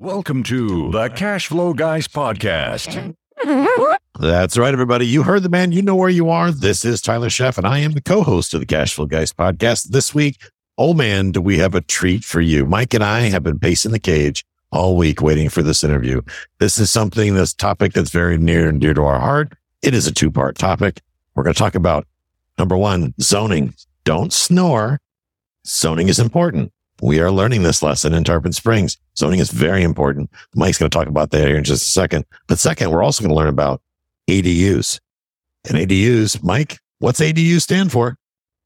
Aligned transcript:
Welcome 0.00 0.44
to 0.44 0.90
the 0.92 1.08
Cash 1.08 1.48
Flow 1.48 1.74
Guys 1.74 2.08
podcast. 2.08 3.14
That's 4.18 4.56
right, 4.56 4.72
everybody. 4.72 5.06
You 5.06 5.22
heard 5.22 5.42
the 5.42 5.50
man. 5.50 5.72
You 5.72 5.82
know 5.82 5.94
where 5.94 6.08
you 6.08 6.30
are. 6.30 6.50
This 6.50 6.86
is 6.86 7.02
Tyler 7.02 7.28
Sheff, 7.28 7.58
and 7.58 7.66
I 7.66 7.80
am 7.80 7.92
the 7.92 8.00
co-host 8.00 8.54
of 8.54 8.60
the 8.60 8.66
Cash 8.66 8.94
Flow 8.94 9.04
Guys 9.04 9.30
podcast. 9.30 9.90
This 9.90 10.14
week, 10.14 10.40
oh 10.78 10.94
man, 10.94 11.32
do 11.32 11.42
we 11.42 11.58
have 11.58 11.74
a 11.74 11.82
treat 11.82 12.24
for 12.24 12.40
you. 12.40 12.64
Mike 12.64 12.94
and 12.94 13.04
I 13.04 13.28
have 13.28 13.42
been 13.42 13.58
pacing 13.58 13.92
the 13.92 13.98
cage 13.98 14.42
all 14.72 14.96
week 14.96 15.20
waiting 15.20 15.50
for 15.50 15.62
this 15.62 15.84
interview. 15.84 16.22
This 16.60 16.78
is 16.78 16.90
something, 16.90 17.34
this 17.34 17.52
topic 17.52 17.92
that's 17.92 18.08
very 18.08 18.38
near 18.38 18.70
and 18.70 18.80
dear 18.80 18.94
to 18.94 19.02
our 19.02 19.20
heart. 19.20 19.52
It 19.82 19.92
is 19.92 20.06
a 20.06 20.14
two-part 20.14 20.56
topic. 20.56 21.02
We're 21.34 21.42
going 21.42 21.52
to 21.52 21.58
talk 21.58 21.74
about 21.74 22.06
number 22.58 22.76
one, 22.78 23.12
zoning. 23.20 23.74
Don't 24.04 24.32
snore. 24.32 24.98
Zoning 25.66 26.08
is 26.08 26.18
important. 26.18 26.72
We 27.02 27.20
are 27.20 27.30
learning 27.30 27.62
this 27.62 27.82
lesson 27.82 28.12
in 28.14 28.24
Tarpon 28.24 28.52
Springs. 28.52 28.98
Zoning 29.16 29.40
is 29.40 29.50
very 29.50 29.82
important. 29.82 30.30
Mike's 30.54 30.78
going 30.78 30.90
to 30.90 30.96
talk 30.96 31.08
about 31.08 31.30
that 31.30 31.46
here 31.48 31.56
in 31.56 31.64
just 31.64 31.82
a 31.82 31.90
second. 31.90 32.26
But 32.46 32.58
second, 32.58 32.90
we're 32.90 33.02
also 33.02 33.22
going 33.22 33.30
to 33.30 33.36
learn 33.36 33.48
about 33.48 33.80
ADUs. 34.28 35.00
And 35.68 35.78
ADUs, 35.78 36.42
Mike, 36.42 36.78
what's 36.98 37.20
ADU 37.20 37.60
stand 37.60 37.92
for? 37.92 38.16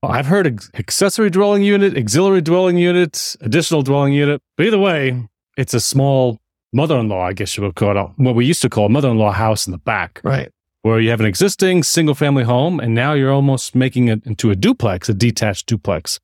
Well, 0.02 0.12
I've 0.12 0.26
heard 0.26 0.46
accessory 0.74 1.30
dwelling 1.30 1.62
unit, 1.62 1.96
auxiliary 1.96 2.42
dwelling 2.42 2.76
unit, 2.76 3.36
additional 3.40 3.82
dwelling 3.82 4.12
unit. 4.12 4.42
But 4.56 4.66
either 4.66 4.78
way, 4.78 5.28
it's 5.56 5.74
a 5.74 5.80
small 5.80 6.40
mother-in-law, 6.72 7.24
I 7.24 7.32
guess 7.32 7.56
you 7.56 7.62
would 7.62 7.76
call 7.76 7.96
it, 7.96 8.10
what 8.16 8.34
we 8.34 8.44
used 8.44 8.62
to 8.62 8.68
call 8.68 8.86
a 8.86 8.90
mother-in-law 8.90 9.30
house 9.32 9.66
in 9.66 9.70
the 9.70 9.78
back, 9.78 10.20
Right. 10.24 10.50
where 10.82 10.98
you 10.98 11.10
have 11.10 11.20
an 11.20 11.26
existing 11.26 11.84
single-family 11.84 12.42
home, 12.44 12.80
and 12.80 12.94
now 12.94 13.12
you're 13.12 13.32
almost 13.32 13.74
making 13.76 14.08
it 14.08 14.26
into 14.26 14.50
a 14.50 14.56
duplex, 14.56 15.08
a 15.08 15.14
detached 15.14 15.66
duplex. 15.66 16.18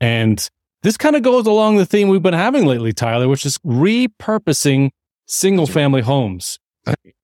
And 0.00 0.48
this 0.86 0.96
kind 0.96 1.16
of 1.16 1.22
goes 1.22 1.48
along 1.48 1.78
the 1.78 1.84
theme 1.84 2.06
we've 2.06 2.22
been 2.22 2.32
having 2.32 2.64
lately, 2.64 2.92
Tyler, 2.92 3.26
which 3.26 3.44
is 3.44 3.58
repurposing 3.58 4.90
single-family 5.26 6.02
homes. 6.02 6.60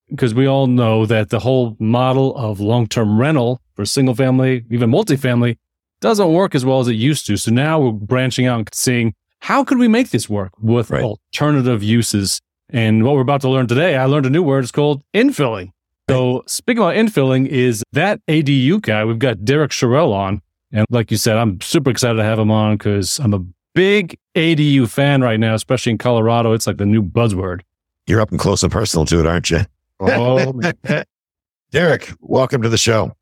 Because 0.09 0.33
we 0.33 0.45
all 0.45 0.67
know 0.67 1.05
that 1.05 1.29
the 1.29 1.39
whole 1.39 1.77
model 1.79 2.35
of 2.35 2.59
long-term 2.59 3.17
rental 3.17 3.61
for 3.73 3.85
single-family, 3.85 4.65
even 4.69 4.91
multifamily, 4.91 5.55
doesn't 6.01 6.33
work 6.33 6.55
as 6.55 6.65
well 6.65 6.81
as 6.81 6.89
it 6.89 6.95
used 6.95 7.25
to. 7.27 7.37
So 7.37 7.51
now 7.51 7.79
we're 7.79 7.91
branching 7.93 8.47
out 8.47 8.59
and 8.59 8.69
seeing 8.73 9.13
how 9.39 9.63
could 9.63 9.77
we 9.77 9.87
make 9.87 10.09
this 10.09 10.29
work 10.29 10.51
with 10.61 10.89
Right. 10.89 11.01
alternative 11.01 11.81
uses. 11.81 12.41
And 12.69 13.05
what 13.05 13.15
we're 13.15 13.21
about 13.21 13.39
to 13.41 13.49
learn 13.49 13.67
today, 13.67 13.95
I 13.95 14.03
learned 14.07 14.25
a 14.25 14.29
new 14.29 14.43
word. 14.43 14.65
It's 14.65 14.73
called 14.73 15.03
infilling. 15.13 15.71
So 16.09 16.43
speaking 16.47 16.83
about 16.83 16.95
infilling 16.95 17.47
is 17.47 17.81
that 17.93 18.19
ADU 18.27 18.81
guy. 18.81 19.05
We've 19.05 19.19
got 19.19 19.45
Derek 19.45 19.71
Sherrill 19.71 20.11
on. 20.11 20.41
And 20.73 20.85
like 20.89 21.11
you 21.11 21.17
said, 21.17 21.37
I'm 21.37 21.61
super 21.61 21.91
excited 21.91 22.15
to 22.17 22.23
have 22.23 22.39
him 22.39 22.49
on 22.51 22.75
because 22.77 23.19
I'm 23.19 23.33
a 23.33 23.39
big 23.75 24.17
ADU 24.35 24.89
fan 24.89 25.21
right 25.21 25.39
now, 25.39 25.53
especially 25.53 25.91
in 25.91 25.97
Colorado. 25.99 26.53
It's 26.53 26.65
like 26.67 26.77
the 26.77 26.85
new 26.85 27.03
buzzword. 27.03 27.61
You're 28.07 28.19
up 28.19 28.31
and 28.31 28.39
close 28.39 28.63
and 28.63 28.71
personal 28.71 29.05
to 29.05 29.19
it, 29.19 29.27
aren't 29.27 29.51
you? 29.51 29.59
Oh, 29.99 30.51
man. 30.53 30.73
Oh, 30.89 31.03
Derek, 31.71 32.11
welcome 32.19 32.61
to 32.63 32.69
the 32.69 32.77
show. 32.77 33.15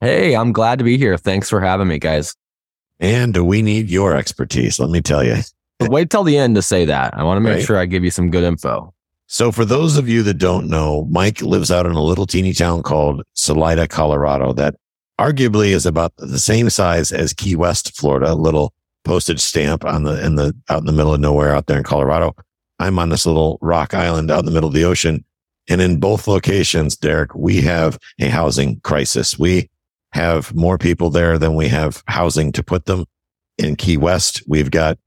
Hey, 0.00 0.34
I'm 0.36 0.52
glad 0.52 0.78
to 0.78 0.84
be 0.84 0.98
here. 0.98 1.16
Thanks 1.16 1.48
for 1.48 1.60
having 1.60 1.88
me, 1.88 1.98
guys. 1.98 2.34
And 3.00 3.34
do 3.34 3.44
we 3.44 3.62
need 3.62 3.90
your 3.90 4.14
expertise, 4.16 4.78
let 4.78 4.90
me 4.90 5.00
tell 5.00 5.24
you. 5.24 5.36
But 5.78 5.90
wait 5.90 6.10
till 6.10 6.22
the 6.24 6.36
end 6.36 6.54
to 6.56 6.62
say 6.62 6.84
that. 6.84 7.16
I 7.16 7.22
want 7.24 7.38
to 7.38 7.40
make 7.40 7.54
Right. 7.56 7.64
sure 7.64 7.78
I 7.78 7.86
give 7.86 8.04
you 8.04 8.10
some 8.10 8.30
good 8.30 8.44
info. 8.44 8.94
So 9.26 9.50
for 9.50 9.64
those 9.64 9.96
of 9.96 10.08
you 10.08 10.22
that 10.24 10.34
don't 10.34 10.68
know, 10.68 11.06
Mike 11.10 11.40
lives 11.40 11.70
out 11.70 11.86
in 11.86 11.92
a 11.92 12.02
little 12.02 12.26
teeny 12.26 12.52
town 12.52 12.82
called 12.82 13.22
Salida, 13.32 13.88
Colorado 13.88 14.52
that 14.52 14.76
arguably 15.20 15.68
is 15.68 15.86
about 15.86 16.12
the 16.16 16.38
same 16.38 16.70
size 16.70 17.12
as 17.12 17.32
Key 17.32 17.56
West, 17.56 17.96
Florida, 17.96 18.32
a 18.32 18.34
little 18.34 18.72
postage 19.04 19.40
stamp 19.40 19.84
on 19.84 20.04
the, 20.04 20.24
in 20.24 20.36
the, 20.36 20.54
out 20.68 20.80
in 20.80 20.86
the 20.86 20.92
middle 20.92 21.14
of 21.14 21.20
nowhere 21.20 21.54
out 21.54 21.66
there 21.66 21.78
in 21.78 21.84
Colorado. 21.84 22.34
I'm 22.78 22.98
on 22.98 23.10
this 23.10 23.26
little 23.26 23.58
rock 23.60 23.94
island 23.94 24.30
out 24.30 24.40
in 24.40 24.46
the 24.46 24.52
middle 24.52 24.68
of 24.68 24.74
the 24.74 24.84
ocean. 24.84 25.24
And 25.68 25.80
in 25.80 26.00
both 26.00 26.26
locations, 26.26 26.96
Derek, 26.96 27.34
we 27.34 27.60
have 27.60 27.98
a 28.20 28.28
housing 28.28 28.80
crisis. 28.80 29.38
We 29.38 29.70
have 30.12 30.54
more 30.54 30.78
people 30.78 31.10
there 31.10 31.38
than 31.38 31.54
we 31.54 31.68
have 31.68 32.02
housing 32.06 32.52
to 32.52 32.62
put 32.62 32.86
them. 32.86 33.06
In 33.58 33.76
Key 33.76 33.96
West, 33.96 34.42
we've 34.48 34.70
got 34.70 34.98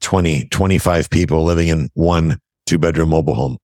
20, 0.00 0.48
25 0.48 1.10
people 1.10 1.44
living 1.44 1.68
in 1.68 1.90
one 1.94 2.38
two 2.66 2.78
bedroom 2.78 3.10
mobile 3.10 3.34
home. 3.34 3.58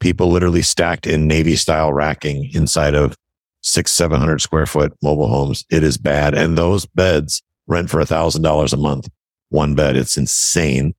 People 0.00 0.30
literally 0.30 0.62
stacked 0.62 1.06
in 1.06 1.28
Navy 1.28 1.56
style 1.56 1.92
racking 1.92 2.50
inside 2.54 2.94
of 2.94 3.14
six, 3.66 3.90
700 3.92 4.40
square 4.40 4.66
foot 4.66 4.96
mobile 5.02 5.28
homes. 5.28 5.64
It 5.70 5.82
is 5.82 5.98
bad. 5.98 6.34
And 6.34 6.56
those 6.56 6.86
beds 6.86 7.42
rent 7.66 7.90
for 7.90 8.00
a 8.00 8.06
thousand 8.06 8.42
dollars 8.42 8.72
a 8.72 8.76
month. 8.76 9.08
One 9.50 9.74
bed. 9.74 9.96
It's 9.96 10.16
insane. 10.16 10.94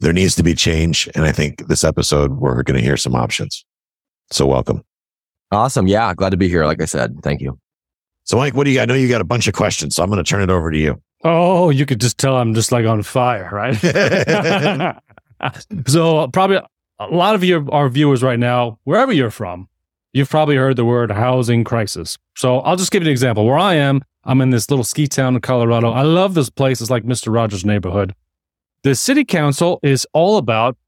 There 0.00 0.12
needs 0.12 0.34
to 0.36 0.42
be 0.42 0.54
change. 0.54 1.08
And 1.14 1.24
I 1.24 1.32
think 1.32 1.66
this 1.66 1.84
episode, 1.84 2.32
we're 2.38 2.62
going 2.62 2.78
to 2.78 2.84
hear 2.84 2.96
some 2.96 3.14
options. 3.14 3.64
So 4.30 4.46
welcome. 4.46 4.84
Awesome. 5.52 5.86
Yeah, 5.86 6.12
glad 6.14 6.30
to 6.30 6.36
be 6.36 6.48
here. 6.48 6.64
Like 6.64 6.82
I 6.82 6.84
said, 6.84 7.22
thank 7.22 7.40
you. 7.40 7.58
So 8.24 8.36
Mike, 8.36 8.54
what 8.54 8.64
do 8.64 8.70
you? 8.70 8.80
I 8.80 8.84
know 8.84 8.94
you 8.94 9.08
got 9.08 9.20
a 9.20 9.24
bunch 9.24 9.46
of 9.46 9.54
questions, 9.54 9.94
so 9.94 10.02
I'm 10.02 10.10
going 10.10 10.22
to 10.22 10.28
turn 10.28 10.42
it 10.42 10.50
over 10.50 10.70
to 10.70 10.78
you. 10.78 11.00
oh, 11.24 11.70
you 11.70 11.86
could 11.86 12.00
just 12.00 12.18
tell 12.18 12.36
I'm 12.36 12.54
just 12.54 12.72
like 12.72 12.84
on 12.86 13.02
fire, 13.02 13.48
right? 13.52 13.76
so 15.86 16.28
probably 16.28 16.58
a 16.98 17.06
lot 17.06 17.34
of 17.34 17.44
your 17.44 17.64
our 17.72 17.88
viewers 17.88 18.22
right 18.22 18.38
now, 18.38 18.78
wherever 18.84 19.12
you're 19.12 19.30
from, 19.30 19.68
you've 20.16 20.30
probably 20.30 20.56
heard 20.56 20.76
the 20.76 20.84
word 20.84 21.10
housing 21.10 21.62
crisis. 21.62 22.16
So 22.36 22.60
I'll 22.60 22.76
just 22.76 22.90
give 22.90 23.02
you 23.02 23.08
an 23.08 23.12
example. 23.12 23.44
Where 23.44 23.58
I 23.58 23.74
am, 23.74 24.02
I'm 24.24 24.40
in 24.40 24.48
this 24.48 24.70
little 24.70 24.82
ski 24.82 25.06
town 25.06 25.34
in 25.34 25.42
Colorado. 25.42 25.90
I 25.92 26.02
love 26.02 26.32
this 26.32 26.48
place. 26.48 26.80
It's 26.80 26.88
like 26.88 27.04
Mr. 27.04 27.32
Rogers' 27.32 27.66
neighborhood. 27.66 28.14
The 28.82 28.94
city 28.94 29.26
council 29.26 29.78
is 29.82 30.06
all 30.14 30.38
about 30.38 30.78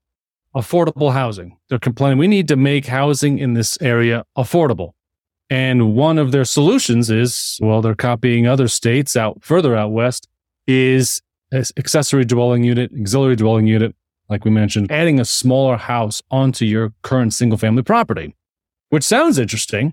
affordable 0.57 1.13
housing. 1.13 1.59
They're 1.69 1.79
complaining 1.79 2.17
we 2.17 2.27
need 2.27 2.49
to 2.49 2.57
make 2.57 2.87
housing 2.87 3.39
in 3.39 3.53
this 3.53 3.77
area 3.83 4.25
affordable. 4.37 4.93
And 5.51 5.95
one 5.95 6.17
of 6.17 6.33
their 6.33 6.47
solutions 6.47 7.11
is, 7.11 7.59
well, 7.61 7.83
they're 7.83 7.95
copying 7.95 8.47
other 8.47 8.67
states 8.67 9.15
out 9.15 9.45
further 9.45 9.77
out 9.77 9.93
west, 9.93 10.27
is 10.67 11.21
accessory 11.53 12.25
dwelling 12.25 12.65
unit, 12.65 12.93
auxiliary 12.99 13.37
dwelling 13.37 13.67
unit, 13.67 13.95
like 14.31 14.47
we 14.47 14.51
mentioned, 14.51 14.91
adding 14.91 15.21
a 15.21 15.25
smaller 15.27 15.77
house 15.77 16.23
onto 16.31 16.65
your 16.65 16.95
current 17.03 17.35
single 17.35 17.59
family 17.59 17.83
property, 17.83 18.35
which 18.91 19.05
sounds 19.05 19.39
interesting. 19.39 19.93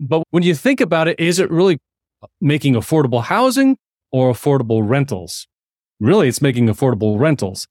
But 0.00 0.24
when 0.30 0.42
you 0.42 0.54
think 0.54 0.80
about 0.80 1.08
it, 1.08 1.18
is 1.20 1.38
it 1.38 1.50
really 1.50 1.78
making 2.40 2.74
affordable 2.74 3.22
housing 3.22 3.76
or 4.10 4.32
affordable 4.32 4.86
rentals? 4.86 5.46
Really, 6.00 6.28
it's 6.28 6.42
making 6.42 6.66
affordable 6.66 7.18
rentals, 7.18 7.66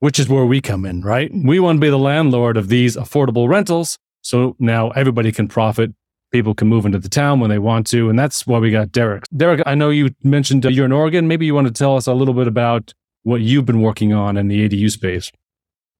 which 0.00 0.18
is 0.18 0.28
where 0.28 0.44
we 0.44 0.60
come 0.60 0.86
in, 0.86 1.02
right? 1.02 1.30
We 1.32 1.60
want 1.60 1.76
to 1.76 1.80
be 1.80 1.90
the 1.90 1.98
landlord 1.98 2.56
of 2.56 2.68
these 2.68 2.96
affordable 2.96 3.48
rentals. 3.48 3.98
So 4.22 4.56
now 4.58 4.90
everybody 4.90 5.30
can 5.32 5.48
profit. 5.48 5.92
People 6.30 6.54
can 6.54 6.68
move 6.68 6.84
into 6.84 6.98
the 6.98 7.08
town 7.08 7.40
when 7.40 7.50
they 7.50 7.58
want 7.58 7.86
to. 7.88 8.10
And 8.10 8.18
that's 8.18 8.46
why 8.46 8.58
we 8.58 8.70
got 8.70 8.92
Derek. 8.92 9.24
Derek, 9.34 9.62
I 9.64 9.74
know 9.74 9.90
you 9.90 10.10
mentioned 10.22 10.66
uh, 10.66 10.68
you're 10.68 10.84
in 10.84 10.92
Oregon. 10.92 11.28
Maybe 11.28 11.46
you 11.46 11.54
want 11.54 11.66
to 11.68 11.72
tell 11.72 11.96
us 11.96 12.06
a 12.06 12.12
little 12.12 12.34
bit 12.34 12.46
about 12.46 12.92
what 13.22 13.40
you've 13.40 13.64
been 13.64 13.80
working 13.80 14.12
on 14.12 14.36
in 14.36 14.48
the 14.48 14.68
ADU 14.68 14.90
space. 14.90 15.30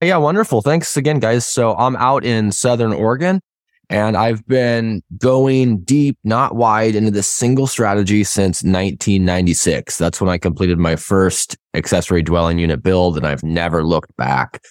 Yeah, 0.02 0.19
wonderful. 0.19 0.62
Thanks 0.62 0.96
again, 0.96 1.19
guys. 1.19 1.46
So 1.46 1.75
I'm 1.76 1.96
out 1.96 2.25
in 2.25 2.52
Southern 2.52 2.92
Oregon 2.92 3.40
and 3.91 4.16
I've 4.16 4.47
been 4.47 5.03
going 5.16 5.81
deep, 5.81 6.19
not 6.22 6.54
wide 6.54 6.94
into 6.94 7.10
this 7.10 7.26
single 7.26 7.66
strategy 7.66 8.22
since 8.22 8.62
1996. 8.62 9.97
That's 9.97 10.21
when 10.21 10.28
I 10.28 10.37
completed 10.37 10.78
my 10.78 10.97
first 10.97 11.56
accessory 11.75 12.22
dwelling 12.22 12.59
unit 12.59 12.82
build 12.82 13.16
and 13.16 13.26
I've 13.26 13.43
never 13.43 13.84
looked 13.84 14.15
back. 14.16 14.62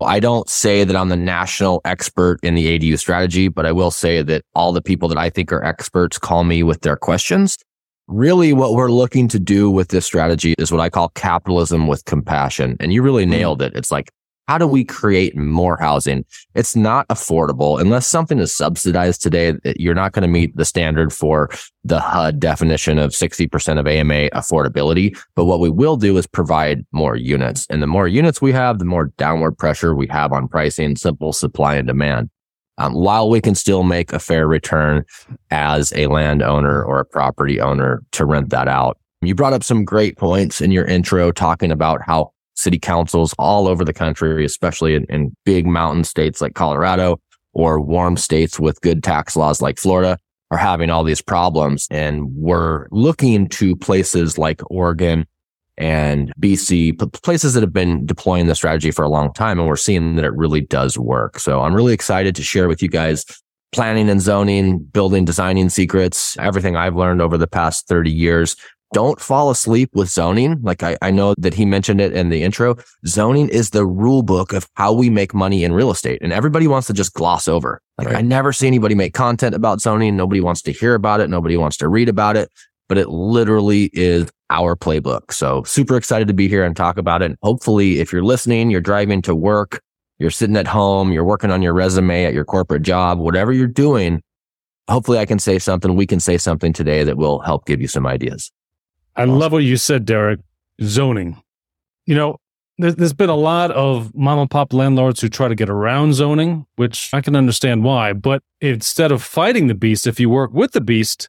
I 0.00 0.20
don't 0.20 0.48
say 0.48 0.84
that 0.84 0.94
I'm 0.94 1.08
the 1.08 1.16
national 1.16 1.80
expert 1.84 2.38
in 2.42 2.54
the 2.54 2.78
ADU 2.78 2.98
strategy, 2.98 3.48
but 3.48 3.66
I 3.66 3.72
will 3.72 3.90
say 3.90 4.22
that 4.22 4.42
all 4.54 4.72
the 4.72 4.82
people 4.82 5.08
that 5.08 5.18
I 5.18 5.28
think 5.28 5.52
are 5.52 5.64
experts 5.64 6.18
call 6.18 6.44
me 6.44 6.62
with 6.62 6.82
their 6.82 6.96
questions. 6.96 7.58
Really, 8.06 8.52
what 8.52 8.74
we're 8.74 8.92
looking 8.92 9.28
to 9.28 9.38
do 9.38 9.70
with 9.70 9.88
this 9.88 10.06
strategy 10.06 10.54
is 10.56 10.70
what 10.70 10.80
I 10.80 10.88
call 10.88 11.08
capitalism 11.10 11.88
with 11.88 12.04
compassion. 12.04 12.76
And 12.80 12.92
you 12.92 13.02
really 13.02 13.26
mm. 13.26 13.30
nailed 13.30 13.60
it. 13.60 13.74
It's 13.74 13.90
like, 13.90 14.10
how 14.48 14.56
do 14.56 14.66
we 14.66 14.82
create 14.82 15.36
more 15.36 15.76
housing? 15.76 16.24
It's 16.54 16.74
not 16.74 17.06
affordable 17.08 17.78
unless 17.78 18.06
something 18.06 18.38
is 18.38 18.54
subsidized 18.54 19.22
today. 19.22 19.54
You're 19.76 19.94
not 19.94 20.12
going 20.12 20.22
to 20.22 20.28
meet 20.28 20.56
the 20.56 20.64
standard 20.64 21.12
for 21.12 21.50
the 21.84 22.00
HUD 22.00 22.40
definition 22.40 22.98
of 22.98 23.10
60% 23.10 23.78
of 23.78 23.86
AMI 23.86 24.30
affordability. 24.30 25.16
But 25.36 25.44
what 25.44 25.60
we 25.60 25.68
will 25.68 25.98
do 25.98 26.16
is 26.16 26.26
provide 26.26 26.86
more 26.92 27.14
units. 27.14 27.66
And 27.68 27.82
the 27.82 27.86
more 27.86 28.08
units 28.08 28.40
we 28.40 28.52
have, 28.52 28.78
the 28.78 28.86
more 28.86 29.12
downward 29.18 29.58
pressure 29.58 29.94
we 29.94 30.06
have 30.08 30.32
on 30.32 30.48
pricing, 30.48 30.96
simple 30.96 31.34
supply 31.34 31.76
and 31.76 31.86
demand. 31.86 32.30
Um, 32.78 32.94
while 32.94 33.28
we 33.28 33.40
can 33.40 33.56
still 33.56 33.82
make 33.82 34.12
a 34.12 34.20
fair 34.20 34.46
return 34.46 35.04
as 35.50 35.92
a 35.94 36.06
landowner 36.06 36.82
or 36.82 37.00
a 37.00 37.04
property 37.04 37.60
owner 37.60 38.02
to 38.12 38.24
rent 38.24 38.50
that 38.50 38.68
out. 38.68 38.98
You 39.20 39.34
brought 39.34 39.52
up 39.52 39.64
some 39.64 39.84
great 39.84 40.16
points 40.16 40.60
in 40.60 40.70
your 40.70 40.84
intro 40.84 41.32
talking 41.32 41.72
about 41.72 42.02
how 42.02 42.32
city 42.58 42.78
councils 42.78 43.34
all 43.38 43.68
over 43.68 43.84
the 43.84 43.92
country, 43.92 44.44
especially 44.44 44.94
in, 44.94 45.04
in 45.08 45.34
big 45.44 45.66
mountain 45.66 46.04
states 46.04 46.40
like 46.40 46.54
Colorado 46.54 47.20
or 47.52 47.80
warm 47.80 48.16
states 48.16 48.58
with 48.58 48.80
good 48.80 49.02
tax 49.02 49.36
laws 49.36 49.62
like 49.62 49.78
Florida, 49.78 50.18
are 50.50 50.58
having 50.58 50.90
all 50.90 51.04
these 51.04 51.22
problems. 51.22 51.86
And 51.90 52.34
we're 52.34 52.86
looking 52.90 53.48
to 53.50 53.76
places 53.76 54.38
like 54.38 54.60
Oregon 54.70 55.26
and 55.76 56.32
BC, 56.40 56.98
places 57.22 57.54
that 57.54 57.62
have 57.62 57.72
been 57.72 58.04
deploying 58.04 58.46
the 58.46 58.54
strategy 58.54 58.90
for 58.90 59.04
a 59.04 59.08
long 59.08 59.32
time. 59.32 59.58
And 59.58 59.68
we're 59.68 59.76
seeing 59.76 60.16
that 60.16 60.24
it 60.24 60.34
really 60.34 60.60
does 60.60 60.98
work. 60.98 61.38
So 61.38 61.60
I'm 61.62 61.74
really 61.74 61.94
excited 61.94 62.34
to 62.36 62.42
share 62.42 62.66
with 62.66 62.82
you 62.82 62.88
guys 62.88 63.24
planning 63.72 64.08
and 64.08 64.20
zoning, 64.20 64.78
building, 64.78 65.24
designing 65.24 65.68
secrets, 65.68 66.36
everything 66.38 66.74
I've 66.74 66.96
learned 66.96 67.20
over 67.20 67.36
the 67.36 67.46
past 67.46 67.86
30 67.86 68.10
years. 68.10 68.56
Don't 68.92 69.20
fall 69.20 69.50
asleep 69.50 69.90
with 69.92 70.08
zoning. 70.08 70.60
Like 70.62 70.82
I, 70.82 70.96
I 71.02 71.10
know 71.10 71.34
that 71.38 71.54
he 71.54 71.66
mentioned 71.66 72.00
it 72.00 72.12
in 72.12 72.30
the 72.30 72.42
intro. 72.42 72.76
Zoning 73.06 73.48
is 73.50 73.70
the 73.70 73.84
rule 73.84 74.22
book 74.22 74.52
of 74.52 74.66
how 74.74 74.92
we 74.92 75.10
make 75.10 75.34
money 75.34 75.62
in 75.62 75.72
real 75.72 75.90
estate. 75.90 76.20
And 76.22 76.32
everybody 76.32 76.66
wants 76.66 76.86
to 76.86 76.94
just 76.94 77.12
gloss 77.12 77.48
over. 77.48 77.82
Like 77.98 78.08
right. 78.08 78.16
I 78.16 78.22
never 78.22 78.52
see 78.52 78.66
anybody 78.66 78.94
make 78.94 79.12
content 79.12 79.54
about 79.54 79.80
zoning. 79.80 80.16
Nobody 80.16 80.40
wants 80.40 80.62
to 80.62 80.72
hear 80.72 80.94
about 80.94 81.20
it. 81.20 81.28
Nobody 81.28 81.56
wants 81.56 81.76
to 81.78 81.88
read 81.88 82.08
about 82.08 82.36
it, 82.36 82.50
but 82.88 82.96
it 82.96 83.10
literally 83.10 83.90
is 83.92 84.30
our 84.48 84.74
playbook. 84.74 85.32
So 85.32 85.62
super 85.64 85.96
excited 85.96 86.28
to 86.28 86.34
be 86.34 86.48
here 86.48 86.64
and 86.64 86.74
talk 86.74 86.96
about 86.96 87.20
it. 87.20 87.36
Hopefully, 87.42 88.00
if 88.00 88.10
you're 88.10 88.24
listening, 88.24 88.70
you're 88.70 88.80
driving 88.80 89.20
to 89.22 89.34
work, 89.34 89.82
you're 90.18 90.30
sitting 90.30 90.56
at 90.56 90.66
home, 90.66 91.12
you're 91.12 91.24
working 91.24 91.50
on 91.50 91.60
your 91.60 91.74
resume 91.74 92.24
at 92.24 92.32
your 92.32 92.46
corporate 92.46 92.82
job, 92.82 93.18
whatever 93.18 93.52
you're 93.52 93.66
doing, 93.66 94.22
hopefully 94.88 95.18
I 95.18 95.26
can 95.26 95.38
say 95.38 95.58
something, 95.58 95.94
we 95.94 96.06
can 96.06 96.20
say 96.20 96.38
something 96.38 96.72
today 96.72 97.04
that 97.04 97.16
will 97.16 97.40
help 97.40 97.66
give 97.66 97.80
you 97.80 97.88
some 97.88 98.06
ideas. 98.06 98.50
I 99.18 99.22
awesome. 99.22 99.38
love 99.38 99.52
what 99.52 99.64
you 99.64 99.76
said, 99.76 100.04
Derek. 100.04 100.40
Zoning. 100.80 101.42
You 102.06 102.14
know, 102.14 102.38
there's, 102.78 102.94
there's 102.94 103.12
been 103.12 103.28
a 103.28 103.34
lot 103.34 103.72
of 103.72 104.14
mom 104.14 104.38
and 104.38 104.50
pop 104.50 104.72
landlords 104.72 105.20
who 105.20 105.28
try 105.28 105.48
to 105.48 105.56
get 105.56 105.68
around 105.68 106.14
zoning, 106.14 106.66
which 106.76 107.10
I 107.12 107.20
can 107.20 107.34
understand 107.34 107.82
why. 107.82 108.12
But 108.12 108.42
instead 108.60 109.10
of 109.10 109.22
fighting 109.22 109.66
the 109.66 109.74
beast, 109.74 110.06
if 110.06 110.20
you 110.20 110.30
work 110.30 110.52
with 110.52 110.70
the 110.70 110.80
beast, 110.80 111.28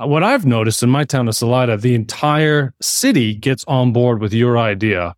uh, 0.00 0.06
what 0.06 0.24
I've 0.24 0.46
noticed 0.46 0.82
in 0.82 0.88
my 0.88 1.04
town 1.04 1.28
of 1.28 1.36
Salida, 1.36 1.76
the 1.76 1.94
entire 1.94 2.72
city 2.80 3.34
gets 3.34 3.64
on 3.68 3.92
board 3.92 4.22
with 4.22 4.32
your 4.32 4.56
idea 4.56 5.14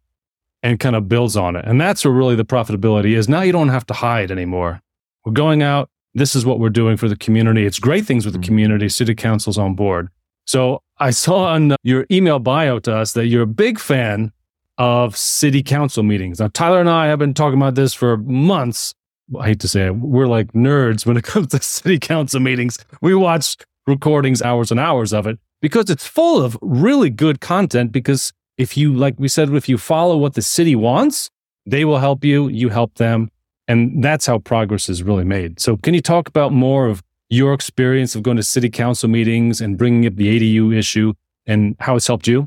and 0.64 0.81
kind 0.81 0.96
of 0.96 1.08
builds 1.08 1.37
on 1.37 1.54
it. 1.54 1.64
And 1.64 1.81
that's 1.81 2.04
where 2.04 2.12
really 2.12 2.34
the 2.34 2.44
profitability 2.44 3.16
is. 3.16 3.28
Now 3.28 3.43
you 3.43 3.52
don't 3.52 3.69
have 3.69 3.87
to 3.87 3.94
hide 3.94 4.32
anymore. 4.32 4.81
We're 5.25 5.32
going 5.32 5.62
out. 5.62 5.88
This 6.14 6.34
is 6.34 6.44
what 6.44 6.58
we're 6.58 6.69
doing 6.69 6.96
for 6.96 7.08
the 7.08 7.16
community. 7.16 7.64
It's 7.64 7.78
great 7.78 8.04
things 8.04 8.25
with 8.25 8.34
the 8.34 8.40
mm-hmm. 8.40 8.46
community. 8.46 8.88
City 8.88 9.14
council's 9.14 9.58
on 9.58 9.75
board. 9.75 10.08
So 10.46 10.82
I 10.98 11.10
saw 11.10 11.46
on 11.46 11.76
your 11.82 12.06
email 12.10 12.38
bio 12.38 12.78
to 12.80 12.94
us 12.94 13.12
that 13.14 13.26
you're 13.26 13.42
a 13.42 13.46
big 13.46 13.78
fan 13.78 14.32
of 14.78 15.16
city 15.16 15.62
council 15.62 16.02
meetings. 16.02 16.40
Now, 16.40 16.48
Tyler 16.52 16.80
and 16.80 16.90
I 16.90 17.06
have 17.06 17.18
been 17.18 17.34
talking 17.34 17.58
about 17.58 17.74
this 17.74 17.94
for 17.94 18.16
months. 18.16 18.94
I 19.38 19.48
hate 19.48 19.60
to 19.60 19.68
say 19.68 19.86
it, 19.86 19.96
we're 19.96 20.26
like 20.26 20.52
nerds 20.52 21.06
when 21.06 21.16
it 21.16 21.24
comes 21.32 21.48
to 21.48 21.62
city 21.62 21.98
council 21.98 22.40
meetings. 22.40 22.78
We 23.00 23.14
watch 23.14 23.56
recordings, 23.86 24.42
hours 24.42 24.70
and 24.70 24.80
hours 24.80 25.12
of 25.12 25.26
it, 25.26 25.38
because 25.60 25.90
it's 25.90 26.06
full 26.06 26.42
of 26.42 26.56
really 26.62 27.10
good 27.10 27.40
content. 27.40 27.92
Because 27.92 28.32
if 28.56 28.76
you, 28.76 28.92
like 28.92 29.14
we 29.18 29.28
said, 29.28 29.50
if 29.50 29.68
you 29.68 29.78
follow 29.78 30.16
what 30.16 30.34
the 30.34 30.42
city 30.42 30.74
wants, 30.74 31.30
they 31.66 31.84
will 31.84 31.98
help 31.98 32.24
you, 32.24 32.48
you 32.48 32.68
help 32.68 32.94
them. 32.94 33.30
And 33.68 34.02
that's 34.02 34.26
how 34.26 34.38
progress 34.38 34.88
is 34.88 35.02
really 35.02 35.24
made. 35.24 35.60
So, 35.60 35.76
can 35.76 35.94
you 35.94 36.02
talk 36.02 36.28
about 36.28 36.52
more 36.52 36.88
of 36.88 37.02
your 37.32 37.55
experience 37.55 38.14
of 38.14 38.23
going 38.23 38.37
to 38.37 38.43
city 38.43 38.69
council 38.69 39.08
meetings 39.08 39.62
and 39.62 39.79
bringing 39.79 40.06
up 40.06 40.14
the 40.17 40.38
ADU 40.38 40.76
issue 40.76 41.14
and 41.46 41.75
how 41.81 41.96
it's 41.96 42.06
helped 42.06 42.26
you? 42.29 42.46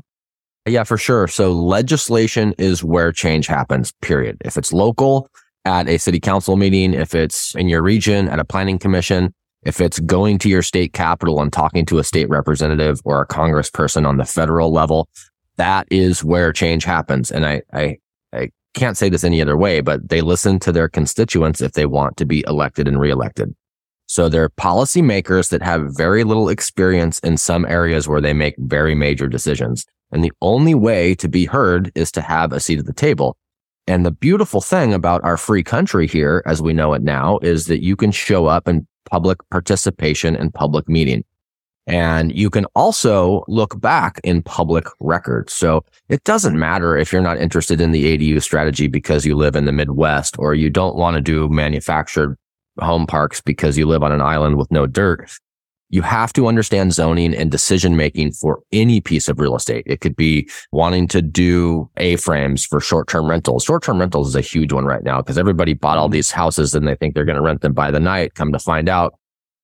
Yeah, 0.64 0.84
for 0.84 0.96
sure. 0.96 1.26
So, 1.26 1.52
legislation 1.52 2.54
is 2.56 2.84
where 2.84 3.10
change 3.10 3.48
happens, 3.48 3.92
period. 4.00 4.36
If 4.44 4.56
it's 4.56 4.72
local 4.72 5.28
at 5.64 5.88
a 5.88 5.98
city 5.98 6.20
council 6.20 6.56
meeting, 6.56 6.94
if 6.94 7.16
it's 7.16 7.54
in 7.56 7.68
your 7.68 7.82
region 7.82 8.28
at 8.28 8.38
a 8.38 8.44
planning 8.44 8.78
commission, 8.78 9.34
if 9.64 9.80
it's 9.80 9.98
going 9.98 10.38
to 10.38 10.48
your 10.48 10.62
state 10.62 10.92
capital 10.92 11.40
and 11.40 11.52
talking 11.52 11.84
to 11.86 11.98
a 11.98 12.04
state 12.04 12.28
representative 12.28 13.00
or 13.04 13.20
a 13.20 13.26
congressperson 13.26 14.06
on 14.06 14.18
the 14.18 14.24
federal 14.24 14.72
level, 14.72 15.08
that 15.56 15.88
is 15.90 16.22
where 16.22 16.52
change 16.52 16.84
happens. 16.84 17.32
And 17.32 17.44
I, 17.44 17.62
I, 17.72 17.98
I 18.32 18.50
can't 18.74 18.96
say 18.96 19.08
this 19.08 19.24
any 19.24 19.42
other 19.42 19.56
way, 19.56 19.80
but 19.80 20.08
they 20.08 20.20
listen 20.20 20.60
to 20.60 20.70
their 20.70 20.88
constituents 20.88 21.60
if 21.60 21.72
they 21.72 21.86
want 21.86 22.16
to 22.18 22.24
be 22.24 22.44
elected 22.46 22.86
and 22.86 23.00
reelected. 23.00 23.52
So 24.06 24.28
they're 24.28 24.48
policymakers 24.48 25.50
that 25.50 25.62
have 25.62 25.96
very 25.96 26.24
little 26.24 26.48
experience 26.48 27.18
in 27.20 27.36
some 27.36 27.66
areas 27.66 28.08
where 28.08 28.20
they 28.20 28.32
make 28.32 28.54
very 28.58 28.94
major 28.94 29.28
decisions. 29.28 29.84
And 30.12 30.24
the 30.24 30.32
only 30.40 30.74
way 30.74 31.14
to 31.16 31.28
be 31.28 31.44
heard 31.44 31.90
is 31.94 32.12
to 32.12 32.20
have 32.20 32.52
a 32.52 32.60
seat 32.60 32.78
at 32.78 32.86
the 32.86 32.92
table. 32.92 33.36
And 33.88 34.04
the 34.04 34.12
beautiful 34.12 34.60
thing 34.60 34.94
about 34.94 35.24
our 35.24 35.36
free 35.36 35.62
country 35.62 36.06
here, 36.06 36.42
as 36.46 36.62
we 36.62 36.72
know 36.72 36.92
it 36.94 37.02
now, 37.02 37.38
is 37.38 37.66
that 37.66 37.82
you 37.82 37.96
can 37.96 38.10
show 38.10 38.46
up 38.46 38.68
in 38.68 38.86
public 39.10 39.38
participation 39.50 40.34
and 40.36 40.52
public 40.52 40.88
meeting. 40.88 41.24
And 41.86 42.36
you 42.36 42.50
can 42.50 42.64
also 42.74 43.44
look 43.46 43.80
back 43.80 44.20
in 44.24 44.42
public 44.42 44.88
records. 44.98 45.52
So 45.52 45.84
it 46.08 46.24
doesn't 46.24 46.58
matter 46.58 46.96
if 46.96 47.12
you're 47.12 47.22
not 47.22 47.38
interested 47.38 47.80
in 47.80 47.92
the 47.92 48.16
ADU 48.16 48.42
strategy 48.42 48.88
because 48.88 49.24
you 49.24 49.36
live 49.36 49.54
in 49.54 49.66
the 49.66 49.72
Midwest 49.72 50.36
or 50.38 50.54
you 50.54 50.68
don't 50.68 50.96
want 50.96 51.14
to 51.14 51.20
do 51.20 51.48
manufactured 51.48 52.36
home 52.78 53.06
parks 53.06 53.40
because 53.40 53.76
you 53.76 53.86
live 53.86 54.02
on 54.02 54.12
an 54.12 54.20
island 54.20 54.56
with 54.56 54.70
no 54.70 54.86
dirt 54.86 55.30
you 55.88 56.02
have 56.02 56.32
to 56.32 56.48
understand 56.48 56.92
zoning 56.92 57.34
and 57.34 57.50
decision 57.50 57.96
making 57.96 58.32
for 58.32 58.60
any 58.72 59.00
piece 59.00 59.28
of 59.28 59.38
real 59.38 59.54
estate. 59.54 59.84
It 59.86 60.00
could 60.00 60.16
be 60.16 60.48
wanting 60.72 61.06
to 61.08 61.22
do 61.22 61.88
A 61.96 62.16
frames 62.16 62.64
for 62.64 62.80
short 62.80 63.08
term 63.08 63.30
rentals. 63.30 63.64
Short 63.64 63.82
term 63.82 64.00
rentals 64.00 64.28
is 64.28 64.36
a 64.36 64.40
huge 64.40 64.72
one 64.72 64.84
right 64.84 65.04
now 65.04 65.20
because 65.20 65.38
everybody 65.38 65.74
bought 65.74 65.98
all 65.98 66.06
mm-hmm. 66.06 66.14
these 66.14 66.30
houses 66.30 66.74
and 66.74 66.88
they 66.88 66.96
think 66.96 67.14
they're 67.14 67.24
going 67.24 67.36
to 67.36 67.42
rent 67.42 67.60
them 67.60 67.72
by 67.72 67.90
the 67.90 68.00
night. 68.00 68.34
Come 68.34 68.52
to 68.52 68.58
find 68.58 68.88
out, 68.88 69.18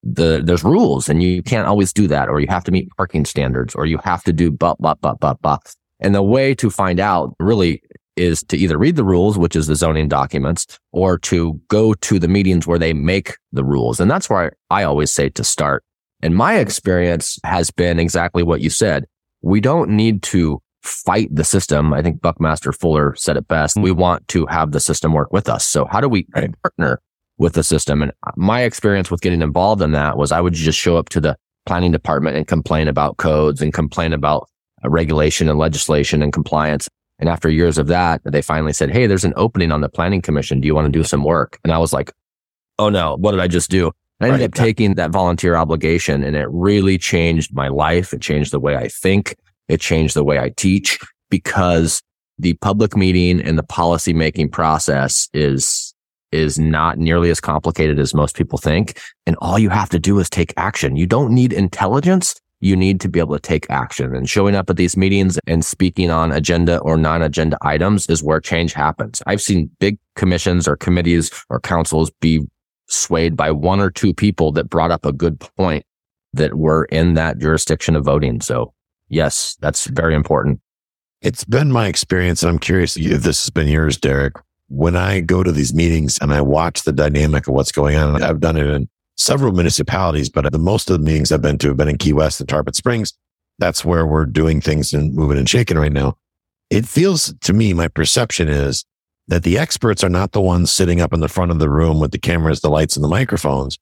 the 0.05 0.41
there's 0.43 0.65
rules 0.65 1.07
and 1.07 1.23
you 1.23 1.41
can't 1.41 1.65
always 1.65 1.93
do 1.93 2.07
that, 2.07 2.27
or 2.27 2.41
you 2.41 2.47
have 2.49 2.65
to 2.65 2.71
meet 2.71 2.89
parking 2.97 3.23
standards, 3.23 3.73
or 3.73 3.85
you 3.85 3.97
have 3.99 4.21
to 4.23 4.33
do 4.33 4.51
but 4.51 4.75
but 4.79 4.99
but 5.01 5.19
but 5.19 5.41
but. 5.41 5.75
And 6.01 6.13
the 6.13 6.23
way 6.23 6.53
to 6.55 6.69
find 6.69 6.99
out 6.99 7.33
really 7.39 7.81
is 8.15 8.43
to 8.43 8.57
either 8.57 8.77
read 8.77 8.95
the 8.95 9.03
rules, 9.03 9.37
which 9.37 9.55
is 9.55 9.67
the 9.67 9.75
zoning 9.75 10.07
documents, 10.07 10.79
or 10.91 11.17
to 11.17 11.59
go 11.67 11.93
to 11.95 12.19
the 12.19 12.27
meetings 12.27 12.67
where 12.67 12.79
they 12.79 12.93
make 12.93 13.37
the 13.51 13.63
rules. 13.63 13.99
And 13.99 14.09
that's 14.09 14.29
where 14.29 14.53
I 14.69 14.83
always 14.83 15.13
say 15.13 15.29
to 15.29 15.43
start 15.43 15.83
and 16.23 16.33
my 16.33 16.55
experience 16.55 17.37
has 17.43 17.69
been 17.69 17.99
exactly 17.99 18.43
what 18.43 18.61
you 18.61 18.69
said. 18.69 19.05
We 19.41 19.59
don't 19.59 19.89
need 19.89 20.23
to 20.23 20.61
fight 20.81 21.27
the 21.35 21.43
system. 21.43 21.93
I 21.93 22.01
think 22.01 22.21
Buckminster 22.21 22.71
Fuller 22.71 23.13
said 23.15 23.35
it 23.35 23.49
best. 23.49 23.75
We 23.75 23.91
want 23.91 24.25
to 24.29 24.45
have 24.45 24.71
the 24.71 24.79
system 24.79 25.11
work 25.11 25.33
with 25.33 25.49
us. 25.49 25.67
So 25.67 25.83
how 25.83 25.99
do 25.99 26.07
we 26.07 26.25
partner 26.63 27.01
with 27.37 27.55
the 27.55 27.63
system? 27.63 28.01
And 28.01 28.13
my 28.37 28.61
experience 28.61 29.11
with 29.11 29.19
getting 29.19 29.41
involved 29.41 29.81
in 29.81 29.91
that 29.91 30.17
was 30.17 30.31
I 30.31 30.39
would 30.39 30.53
just 30.53 30.79
show 30.79 30.95
up 30.95 31.09
to 31.09 31.19
the 31.19 31.35
planning 31.65 31.91
department 31.91 32.37
and 32.37 32.47
complain 32.47 32.87
about 32.87 33.17
codes 33.17 33.61
and 33.61 33.73
complain 33.73 34.13
about 34.13 34.47
regulation 34.85 35.49
and 35.49 35.59
legislation 35.59 36.21
and 36.21 36.31
compliance. 36.31 36.87
And 37.19 37.29
after 37.29 37.49
years 37.49 37.77
of 37.77 37.87
that, 37.87 38.21
they 38.25 38.41
finally 38.41 38.73
said, 38.73 38.91
Hey, 38.91 39.07
there's 39.07 39.25
an 39.25 39.33
opening 39.35 39.71
on 39.71 39.81
the 39.81 39.89
planning 39.89 40.21
commission. 40.21 40.59
Do 40.59 40.65
you 40.65 40.75
want 40.75 40.85
to 40.85 40.91
do 40.91 41.03
some 41.03 41.23
work? 41.23 41.59
And 41.63 41.71
I 41.71 41.77
was 41.77 41.93
like, 41.93 42.11
Oh 42.79 42.89
no, 42.89 43.15
what 43.17 43.31
did 43.31 43.39
I 43.39 43.47
just 43.47 43.69
do? 43.69 43.91
I 44.19 44.27
ended 44.27 44.41
right. 44.41 44.45
up 44.47 44.53
taking 44.53 44.95
that 44.95 45.11
volunteer 45.11 45.55
obligation 45.55 46.23
and 46.23 46.35
it 46.35 46.47
really 46.49 46.97
changed 46.97 47.53
my 47.53 47.67
life. 47.67 48.13
It 48.13 48.21
changed 48.21 48.51
the 48.51 48.59
way 48.59 48.75
I 48.75 48.87
think. 48.87 49.35
It 49.67 49.81
changed 49.81 50.15
the 50.15 50.23
way 50.23 50.39
I 50.39 50.49
teach 50.49 50.99
because 51.29 52.01
the 52.39 52.53
public 52.55 52.95
meeting 52.95 53.41
and 53.41 53.57
the 53.57 53.63
policy 53.63 54.13
making 54.13 54.49
process 54.49 55.29
is 55.33 55.93
is 56.31 56.57
not 56.57 56.97
nearly 56.97 57.29
as 57.29 57.39
complicated 57.39 57.99
as 57.99 58.13
most 58.13 58.35
people 58.35 58.57
think. 58.57 58.99
And 59.27 59.35
all 59.39 59.59
you 59.59 59.69
have 59.69 59.89
to 59.89 59.99
do 59.99 60.17
is 60.17 60.29
take 60.29 60.51
action. 60.57 60.95
You 60.95 61.05
don't 61.05 61.31
need 61.31 61.53
intelligence. 61.53 62.35
You 62.63 62.77
need 62.77 63.01
to 63.01 63.09
be 63.09 63.19
able 63.19 63.35
to 63.35 63.41
take 63.41 63.69
action 63.69 64.15
and 64.15 64.29
showing 64.29 64.55
up 64.55 64.69
at 64.69 64.77
these 64.77 64.95
meetings 64.95 65.37
and 65.47 65.65
speaking 65.65 66.09
on 66.09 66.31
agenda 66.31 66.77
or 66.79 66.95
non-agenda 66.95 67.57
items 67.61 68.07
is 68.07 68.23
where 68.23 68.39
change 68.39 68.71
happens. 68.71 69.21
I've 69.27 69.41
seen 69.41 69.69
big 69.81 69.99
commissions 70.15 70.65
or 70.65 70.77
committees 70.77 71.29
or 71.49 71.59
councils 71.59 72.09
be 72.21 72.39
swayed 72.87 73.35
by 73.35 73.51
one 73.51 73.81
or 73.81 73.91
two 73.91 74.13
people 74.13 74.53
that 74.53 74.69
brought 74.69 74.91
up 74.91 75.05
a 75.05 75.11
good 75.11 75.41
point 75.57 75.85
that 76.31 76.53
were 76.53 76.85
in 76.85 77.15
that 77.15 77.37
jurisdiction 77.37 77.97
of 77.97 78.05
voting. 78.05 78.39
So 78.39 78.73
yes, 79.09 79.57
that's 79.59 79.87
very 79.87 80.15
important. 80.15 80.61
It's 81.21 81.43
been 81.43 81.69
my 81.69 81.87
experience, 81.87 82.43
and 82.43 82.49
I'm 82.49 82.59
curious 82.59 82.95
if 82.95 83.23
this 83.23 83.43
has 83.43 83.49
been 83.49 83.67
yours, 83.67 83.97
Derek. 83.97 84.35
When 84.69 84.95
I 84.95 85.19
go 85.19 85.43
to 85.43 85.51
these 85.51 85.73
meetings 85.73 86.17
and 86.21 86.33
I 86.33 86.39
watch 86.39 86.83
the 86.83 86.93
dynamic 86.93 87.45
of 87.45 87.55
what's 87.55 87.73
going 87.73 87.97
on, 87.97 88.23
I've 88.23 88.39
done 88.39 88.55
it 88.55 88.67
in 88.67 88.87
several 89.17 89.51
municipalities, 89.51 90.29
but 90.29 90.51
the 90.51 90.59
most 90.59 90.89
of 90.89 90.99
the 90.99 91.05
meetings 91.05 91.31
I've 91.31 91.41
been 91.41 91.57
to 91.59 91.69
have 91.69 91.77
been 91.77 91.89
in 91.89 91.97
Key 91.97 92.13
West 92.13 92.39
and 92.39 92.49
Tarpon 92.49 92.73
Springs. 92.73 93.13
That's 93.59 93.85
where 93.85 94.05
we're 94.05 94.25
doing 94.25 94.61
things 94.61 94.93
and 94.93 95.13
moving 95.13 95.37
and 95.37 95.47
shaking 95.47 95.77
right 95.77 95.91
now. 95.91 96.17
It 96.69 96.85
feels 96.85 97.33
to 97.41 97.53
me, 97.53 97.73
my 97.73 97.87
perception 97.87 98.49
is 98.49 98.85
that 99.27 99.43
the 99.43 99.57
experts 99.57 100.03
are 100.03 100.09
not 100.09 100.31
the 100.31 100.41
ones 100.41 100.71
sitting 100.71 100.99
up 100.99 101.13
in 101.13 101.19
the 101.19 101.27
front 101.27 101.51
of 101.51 101.59
the 101.59 101.69
room 101.69 101.99
with 101.99 102.11
the 102.11 102.17
cameras, 102.17 102.61
the 102.61 102.69
lights 102.69 102.95
and 102.95 103.03
the 103.03 103.09
microphones. 103.09 103.77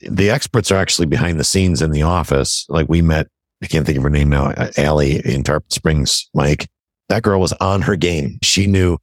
The 0.00 0.30
experts 0.30 0.70
are 0.70 0.78
actually 0.78 1.06
behind 1.06 1.38
the 1.38 1.44
scenes 1.44 1.82
in 1.82 1.90
the 1.90 2.02
office. 2.02 2.64
Like 2.68 2.88
we 2.88 3.02
met, 3.02 3.26
I 3.62 3.66
can't 3.66 3.84
think 3.84 3.98
of 3.98 4.04
her 4.04 4.10
name 4.10 4.30
now, 4.30 4.46
uh, 4.46 4.70
Allie 4.78 5.20
in 5.24 5.42
Tarpon 5.42 5.70
Springs, 5.70 6.30
Mike. 6.32 6.68
That 7.08 7.22
girl 7.22 7.40
was 7.40 7.52
on 7.54 7.82
her 7.82 7.96
game. 7.96 8.38
She 8.42 8.66
knew 8.66 8.96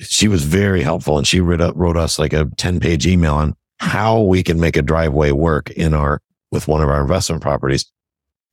she 0.00 0.28
was 0.28 0.44
very 0.44 0.82
helpful 0.82 1.18
and 1.18 1.26
she 1.26 1.40
wrote, 1.40 1.60
us 1.96 2.18
like 2.18 2.32
a 2.32 2.48
10 2.56 2.80
page 2.80 3.06
email 3.06 3.34
on 3.34 3.56
how 3.80 4.20
we 4.20 4.42
can 4.42 4.60
make 4.60 4.76
a 4.76 4.82
driveway 4.82 5.30
work 5.30 5.70
in 5.70 5.94
our, 5.94 6.20
with 6.50 6.68
one 6.68 6.82
of 6.82 6.88
our 6.88 7.00
investment 7.00 7.42
properties. 7.42 7.90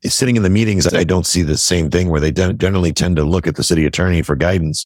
sitting 0.04 0.36
in 0.36 0.44
the 0.44 0.50
meetings, 0.50 0.92
I 0.94 1.04
don't 1.04 1.26
see 1.26 1.42
the 1.42 1.58
same 1.58 1.90
thing 1.90 2.10
where 2.10 2.22
they 2.22 2.32
generally 2.32 2.94
tend 2.94 3.16
to 3.16 3.24
look 3.24 3.48
at 3.48 3.56
the 3.56 3.64
city 3.64 3.86
attorney 3.86 4.22
for 4.22 4.36
guidance. 4.36 4.86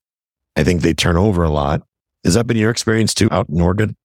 I 0.55 0.63
think 0.63 0.81
they 0.81 0.93
turn 0.93 1.17
over 1.17 1.43
a 1.43 1.49
lot. 1.49 1.81
Has 2.23 2.33
that 2.33 2.47
been 2.47 2.57
your 2.57 2.71
experience 2.71 3.13
too 3.13 3.29
out 3.31 3.49
in 3.49 3.61
Oregon? 3.61 3.95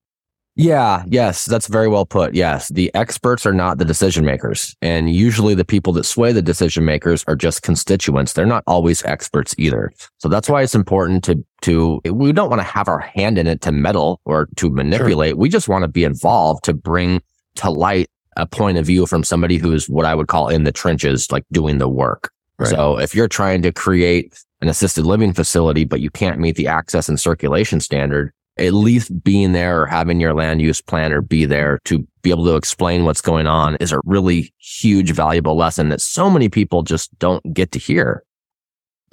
Yeah, 0.57 1.03
yes, 1.09 1.47
that's 1.47 1.67
very 1.67 1.89
well 1.89 2.07
put. 2.07 2.35
Yes, 2.35 2.69
the 2.69 2.95
experts 2.95 3.45
are 3.45 3.53
not 3.53 3.79
the 3.79 3.85
decision 3.85 4.25
makers. 4.25 4.77
And 4.81 5.11
usually 5.13 5.55
the 5.55 5.65
people 5.65 5.93
that 5.95 6.05
sway 6.05 6.31
the 6.31 6.43
decision 6.43 6.85
makers 6.85 7.25
are 7.27 7.35
just 7.35 7.63
constituents. 7.63 8.33
They're 8.35 8.47
not 8.47 8.63
always 8.69 9.05
experts 9.05 9.57
either. 9.59 9.93
So 10.19 10.29
that's 10.29 10.49
why 10.49 10.63
it's 10.63 10.77
important 10.77 11.25
to, 11.25 11.45
to, 11.65 12.01
we 12.05 12.33
don't 12.33 12.51
want 12.51 12.61
to 12.61 12.65
have 12.65 12.89
our 12.89 12.99
hand 12.99 13.39
in 13.39 13.47
it 13.47 13.61
to 13.63 13.73
meddle 13.73 14.21
or 14.25 14.49
to 14.57 14.71
manipulate. 14.71 15.31
Sure. 15.31 15.37
We 15.37 15.49
just 15.49 15.69
want 15.69 15.83
to 15.83 15.89
be 15.89 16.05
involved 16.05 16.65
to 16.65 16.75
bring 16.75 17.23
to 17.57 17.71
light 17.71 18.09
a 18.37 18.47
point 18.47 18.79
of 18.79 18.87
view 18.87 19.07
from 19.07 19.25
somebody 19.25 19.57
who's 19.57 19.89
what 19.89 20.05
I 20.05 20.15
would 20.15 20.29
call 20.29 20.49
in 20.49 20.65
the 20.65 20.73
trenches, 20.73 21.31
like 21.31 21.45
doing 21.53 21.79
the 21.79 21.89
work. 21.89 22.31
Right. 22.59 22.69
So 22.69 22.99
if 22.99 23.15
you're 23.15 23.29
trying 23.29 23.63
to 23.63 23.73
create 23.73 24.39
an 24.61 24.69
assisted 24.69 25.07
living 25.07 25.33
facility, 25.33 25.85
but 25.85 26.01
you 26.01 26.11
can't 26.11 26.39
meet 26.39 26.57
the 26.57 26.67
access 26.67 27.09
and 27.09 27.19
circulation 27.19 27.81
standard, 27.81 28.33
at 28.59 28.73
least 28.73 29.25
being 29.25 29.53
there 29.53 29.83
or 29.83 29.87
having 29.87 30.21
your 30.21 30.35
land 30.35 30.63
use 30.63 30.81
planner 30.81 31.21
be 31.21 31.45
there 31.45 31.81
to 31.85 32.07
be 32.23 32.31
able 32.31 32.45
to 32.45 32.57
explain 32.57 33.05
what's 33.05 33.21
going 33.21 33.47
on 33.47 33.77
is 33.77 33.93
a 33.93 34.01
really 34.05 34.53
huge, 34.59 35.11
valuable 35.13 35.57
lesson 35.57 35.89
that 35.89 36.01
so 36.01 36.31
many 36.31 36.49
people 36.49 36.83
just 36.83 37.17
don't 37.19 37.55
get 37.55 37.73
to 37.73 37.79
hear. 37.79 38.23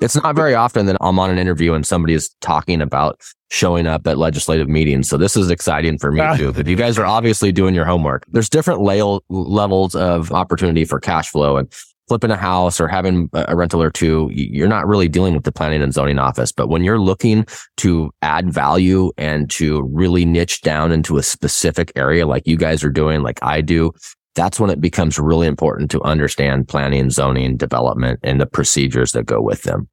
It's 0.01 0.15
not 0.15 0.36
very 0.36 0.55
often 0.55 0.88
that 0.88 0.98
I'm 1.00 1.20
on 1.20 1.29
an 1.29 1.38
interview 1.38 1.74
and 1.74 1.86
somebody 1.86 2.13
is 2.13 2.29
talking 2.41 2.81
about 2.81 3.22
showing 3.51 3.86
up 3.86 4.08
at 4.08 4.17
legislative 4.17 4.67
meetings. 4.67 5.08
So 5.08 5.15
this 5.15 5.38
is 5.38 5.50
exciting 5.50 6.00
for 6.00 6.12
me 6.12 6.22
ah. 6.22 6.36
too. 6.36 6.51
But 6.51 6.67
you 6.67 6.75
guys 6.75 6.98
are 6.98 7.05
obviously 7.05 7.51
doing 7.51 7.75
your 7.75 7.86
homework. 7.86 8.24
There's 8.27 8.50
different 8.50 8.81
levels 8.81 9.93
of 9.96 10.31
opportunity 10.31 10.86
for 10.86 11.00
cash 11.00 11.29
flow. 11.29 11.58
And 11.58 11.72
flipping 12.08 12.31
a 12.31 12.36
house 12.36 12.81
or 12.81 12.89
having 12.89 13.29
a 13.31 13.55
rental 13.55 13.81
or 13.81 13.89
two, 13.89 14.29
you're 14.34 14.67
not 14.67 14.86
really 14.86 15.08
dealing 15.08 15.34
with 15.34 15.46
the 15.46 15.51
planning 15.51 15.81
and 15.81 15.93
zoning 15.93 16.20
office. 16.20 16.51
But 16.51 16.67
when 16.67 16.84
you're 16.84 17.00
looking 17.00 17.46
to 17.77 18.12
add 18.22 18.51
value 18.51 19.13
and 19.17 19.50
to 19.51 19.84
really 19.84 20.25
niche 20.25 20.60
down 20.60 20.91
into 20.91 21.17
a 21.17 21.24
specific 21.24 21.89
area 21.96 22.27
like 22.27 22.46
you 22.46 22.58
guys 22.58 22.84
are 22.84 22.89
doing, 22.89 23.22
like 23.22 23.39
I 23.41 23.62
do, 23.62 23.93
that's 24.36 24.60
when 24.60 24.70
it 24.70 24.81
becomes 24.81 25.20
really 25.20 25.48
important 25.48 25.91
to 25.91 26.01
understand 26.01 26.67
planning, 26.67 27.10
zoning, 27.12 27.55
development, 27.55 28.20
and 28.24 28.41
the 28.41 28.46
procedures 28.46 29.13
that 29.13 29.25
go 29.25 29.41
with 29.41 29.63
them. 29.63 29.88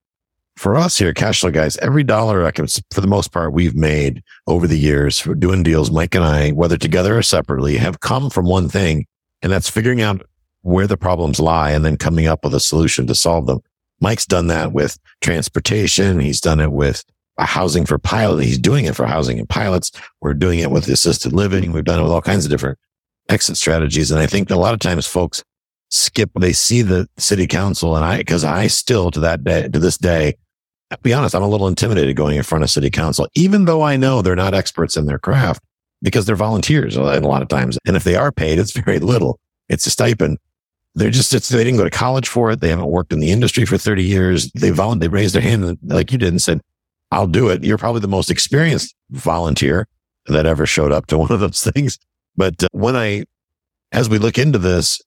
For 0.59 0.77
us 0.77 0.99
here, 0.99 1.15
Cashflow 1.15 1.53
guys, 1.53 1.77
every 1.77 2.03
dollar, 2.03 2.45
I 2.45 2.51
can, 2.51 2.67
for 2.91 3.01
the 3.01 3.07
most 3.07 3.31
part, 3.31 3.53
we've 3.53 3.77
made 3.77 4.25
over 4.49 4.67
the 4.67 4.77
years 4.77 5.17
for 5.17 5.37
doing 5.37 5.63
deals, 5.63 5.93
Mike 5.93 6.17
and 6.17 6.25
I, 6.25 6.51
whether 6.51 6.77
together 6.77 7.17
or 7.17 7.23
separately, 7.23 7.77
have 7.77 8.01
come 8.01 8.29
from 8.29 8.47
one 8.47 8.69
thing, 8.69 9.07
and 9.41 9.53
that's 9.53 9.71
figuring 9.71 10.03
out 10.03 10.27
where 10.63 10.89
the 10.89 10.97
problems 10.97 11.39
lie 11.39 11.71
and 11.71 11.85
then 11.85 11.97
coming 11.97 12.27
up 12.27 12.43
with 12.43 12.55
a 12.55 12.61
solution 12.61 13.07
to 13.07 13.15
solve 13.15 13.47
them. 13.47 13.61
Mike's 14.01 14.27
done 14.27 14.49
that 14.49 14.73
with 14.73 14.99
transportation. 15.21 16.19
He's 16.19 16.41
done 16.41 16.59
it 16.59 16.73
with 16.73 17.05
housing 17.39 17.87
for 17.87 17.97
pilot. 17.97 18.45
He's 18.45 18.59
doing 18.59 18.87
it 18.87 18.97
for 18.97 19.07
housing 19.07 19.39
and 19.39 19.49
pilots. 19.49 19.93
We're 20.21 20.35
doing 20.35 20.59
it 20.59 20.73
with 20.73 20.89
assisted 20.89 21.33
living. 21.33 21.71
We've 21.71 21.85
done 21.85 22.01
it 22.01 22.03
with 22.03 22.11
all 22.11 22.21
kinds 22.21 22.45
of 22.45 22.51
different 22.51 22.81
exit 23.29 23.59
strategies. 23.59 24.11
And 24.11 24.21
I 24.21 24.27
think 24.27 24.51
a 24.51 24.57
lot 24.57 24.75
of 24.75 24.81
times 24.81 25.07
folks 25.07 25.45
skip, 25.89 26.31
they 26.37 26.53
see 26.53 26.83
the 26.83 27.09
city 27.17 27.47
council 27.47 27.95
and 27.95 28.05
I, 28.05 28.25
cause 28.25 28.43
I 28.43 28.67
still 28.67 29.13
to 29.13 29.21
that 29.21 29.45
day, 29.45 29.69
to 29.69 29.79
this 29.79 29.97
day, 29.97 30.35
Be 31.03 31.13
honest, 31.13 31.35
I'm 31.35 31.43
a 31.43 31.49
little 31.49 31.69
intimidated 31.69 32.17
going 32.17 32.37
in 32.37 32.43
front 32.43 32.65
of 32.65 32.71
city 32.71 32.91
council, 32.91 33.29
even 33.35 33.67
though 33.67 33.83
I 33.83 33.97
know 33.97 34.23
they're 34.23 34.35
not 34.35 34.55
experts 34.55 34.97
in 34.97 35.07
their 35.07 35.19
craft 35.19 35.63
because 36.03 36.25
they're 36.25 36.37
volunteers 36.37 36.97
a 36.97 37.03
lot 37.03 37.43
of 37.43 37.49
times. 37.49 37.79
And 37.87 37.97
if 37.97 38.05
they 38.05 38.17
are 38.17 38.33
paid, 38.33 38.59
it's 38.59 38.73
very 38.73 38.99
little. 38.99 39.39
It's 39.69 39.87
a 39.87 39.91
stipend. 39.91 40.39
They're 40.95 41.11
just, 41.11 41.31
they 41.31 41.65
didn't 41.65 41.77
go 41.77 41.85
to 41.85 41.91
college 41.91 42.29
for 42.29 42.51
it. 42.51 42.61
They 42.61 42.71
haven't 42.71 42.89
worked 42.89 43.13
in 43.13 43.21
the 43.21 43.31
industry 43.31 43.65
for 43.67 43.77
30 43.77 44.03
years. 44.03 44.51
They 44.53 44.71
volunteered, 44.71 45.03
they 45.03 45.15
raised 45.15 45.35
their 45.35 45.43
hand 45.43 45.79
like 45.85 46.11
you 46.11 46.19
did 46.19 46.31
and 46.31 46.41
said, 46.41 46.61
I'll 47.11 47.27
do 47.27 47.49
it. 47.49 47.65
You're 47.65 47.79
probably 47.79 48.01
the 48.01 48.09
most 48.09 48.31
experienced 48.31 48.95
volunteer 49.11 49.87
that 50.27 50.47
ever 50.47 50.67
showed 50.67 50.93
up 50.93 51.07
to 51.07 51.19
one 51.19 51.33
of 51.33 51.41
those 51.41 51.63
things. 51.63 51.99
But 52.37 52.63
uh, 52.63 52.69
when 52.73 52.97
I, 52.97 53.25
as 53.93 54.09
we 54.09 54.19
look 54.19 54.39
into 54.39 54.59
this, 54.59 55.01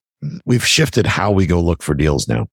we've 0.44 0.66
shifted 0.66 1.06
how 1.06 1.32
we 1.32 1.46
go 1.46 1.60
look 1.60 1.82
for 1.82 1.94
deals 1.94 2.28
now. 2.28 2.46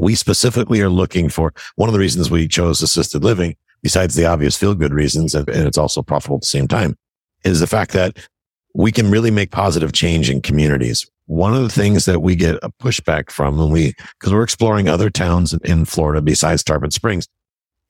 We 0.00 0.14
specifically 0.14 0.80
are 0.80 0.88
looking 0.88 1.28
for 1.28 1.52
one 1.76 1.88
of 1.88 1.92
the 1.92 1.98
reasons 1.98 2.30
we 2.30 2.48
chose 2.48 2.82
assisted 2.82 3.22
living, 3.22 3.56
besides 3.82 4.14
the 4.14 4.26
obvious 4.26 4.56
feel 4.56 4.74
good 4.74 4.94
reasons, 4.94 5.34
and, 5.34 5.48
it's 5.48 5.78
also 5.78 6.02
profitable 6.02 6.36
at 6.36 6.42
the 6.42 6.46
same 6.46 6.68
time, 6.68 6.96
is 7.44 7.60
the 7.60 7.66
fact 7.66 7.92
that 7.92 8.16
we 8.74 8.92
can 8.92 9.10
really 9.10 9.30
make 9.30 9.50
positive 9.50 9.92
change 9.92 10.30
in 10.30 10.40
communities 10.40 11.06
one 11.30 11.54
of 11.54 11.62
the 11.62 11.68
things 11.68 12.06
that 12.06 12.22
we 12.22 12.34
get 12.34 12.56
a 12.60 12.70
pushback 12.82 13.30
from 13.30 13.56
when 13.56 13.70
we, 13.70 13.94
because 14.18 14.32
we're 14.32 14.42
exploring 14.42 14.88
other 14.88 15.08
towns 15.08 15.54
in 15.62 15.84
Florida 15.84 16.20
besides 16.20 16.64
Tarpon 16.64 16.90
Springs. 16.90 17.28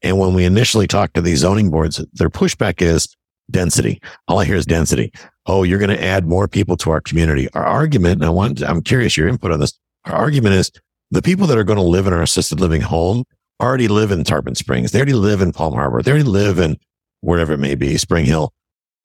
And 0.03 0.19
when 0.19 0.35
we 0.35 0.45
initially 0.45 0.87
talk 0.87 1.15
to 1.15 1.23
these 1.23 1.39
zoning 1.39 1.71
boards, 1.71 2.05
their 2.13 2.29
pushback 2.29 2.83
is 2.83 3.17
density. 3.51 3.99
All 4.29 4.41
I 4.41 4.45
hear 4.45 4.57
is 4.57 4.67
density. 4.67 5.11
Oh, 5.47 5.63
you're 5.63 5.79
going 5.79 5.89
to 5.89 6.05
add 6.05 6.27
more 6.27 6.49
people 6.49 6.77
to 6.79 6.91
our 6.91 7.01
community. 7.01 7.49
Our 7.55 7.65
argument, 7.65 8.21
and 8.21 8.27
I 8.27 8.31
want, 8.31 8.63
I'm 8.63 8.83
curious 8.83 9.17
your 9.17 9.27
input 9.27 9.53
on 9.53 9.61
this. 9.61 9.73
Our 10.05 10.17
argument 10.17 10.57
is 10.57 10.71
the 11.11 11.23
people 11.23 11.47
that 11.49 11.59
are 11.59 11.65
going 11.65 11.79
to 11.79 11.83
live 11.83 12.07
in 12.07 12.13
our 12.13 12.23
assisted 12.23 12.61
living 12.61 12.81
home 12.81 13.25
already 13.61 13.89
live 13.89 14.11
in 14.11 14.25
Tarpon 14.25 14.55
Springs. 14.55 14.93
They 14.93 14.99
already 14.99 15.13
live 15.13 15.41
in 15.41 15.53
Palm 15.53 15.75
Harbor. 15.75 16.03
They 16.03 16.13
already 16.13 16.29
live 16.29 16.59
in 16.59 16.79
wherever 17.21 17.53
it 17.53 17.59
may 17.59 17.75
be, 17.75 17.97
Spring 17.99 18.25
Hill. 18.25 18.53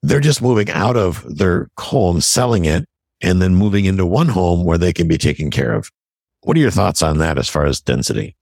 They're 0.02 0.20
just 0.20 0.42
moving 0.42 0.70
out 0.70 0.96
of 0.96 1.26
their 1.38 1.68
home, 1.80 2.22
selling 2.22 2.66
it 2.66 2.86
and 3.22 3.42
then 3.42 3.56
moving 3.56 3.86
into 3.86 4.06
one 4.06 4.28
home 4.28 4.64
where 4.64 4.78
they 4.78 4.94
can 4.94 5.08
be 5.08 5.18
taken 5.18 5.50
care 5.50 5.74
of. 5.74 5.90
What 6.42 6.56
are 6.58 6.60
your 6.60 6.72
thoughts 6.72 7.02
on 7.02 7.18
that 7.18 7.38
as 7.38 7.50
far 7.50 7.66
as 7.66 7.82
density? 7.82 8.36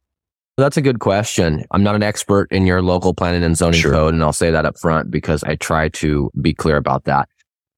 That's 0.57 0.77
a 0.77 0.81
good 0.81 0.99
question. 0.99 1.65
I'm 1.71 1.83
not 1.83 1.95
an 1.95 2.03
expert 2.03 2.51
in 2.51 2.67
your 2.67 2.81
local 2.81 3.13
planning 3.13 3.43
and 3.43 3.57
zoning 3.57 3.79
sure. 3.79 3.91
code, 3.91 4.13
and 4.13 4.21
I'll 4.21 4.33
say 4.33 4.51
that 4.51 4.65
up 4.65 4.77
front 4.77 5.09
because 5.09 5.43
I 5.43 5.55
try 5.55 5.89
to 5.89 6.29
be 6.41 6.53
clear 6.53 6.77
about 6.77 7.05
that. 7.05 7.27